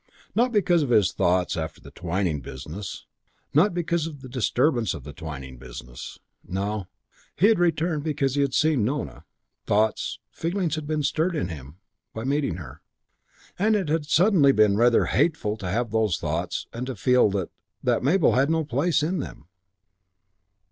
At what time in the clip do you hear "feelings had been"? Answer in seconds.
10.31-11.03